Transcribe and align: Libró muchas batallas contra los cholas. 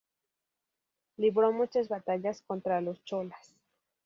Libró 1.17 1.51
muchas 1.53 1.87
batallas 1.87 2.41
contra 2.47 2.81
los 2.81 3.03
cholas. 3.03 3.53